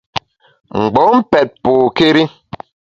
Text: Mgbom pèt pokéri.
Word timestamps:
Mgbom 0.79 1.15
pèt 1.31 1.49
pokéri. 1.63 2.23